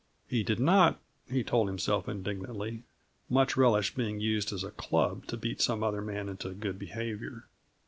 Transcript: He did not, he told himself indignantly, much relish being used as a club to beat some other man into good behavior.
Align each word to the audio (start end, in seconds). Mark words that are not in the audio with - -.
He 0.27 0.41
did 0.41 0.59
not, 0.59 0.99
he 1.29 1.43
told 1.43 1.67
himself 1.67 2.09
indignantly, 2.09 2.85
much 3.29 3.55
relish 3.55 3.93
being 3.93 4.19
used 4.19 4.51
as 4.51 4.63
a 4.63 4.71
club 4.71 5.27
to 5.27 5.37
beat 5.37 5.61
some 5.61 5.83
other 5.83 6.01
man 6.01 6.27
into 6.27 6.49
good 6.55 6.79
behavior. 6.79 7.45